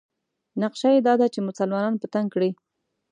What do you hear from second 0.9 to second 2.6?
یې دا ده چې مسلمانان په تنګ کړي.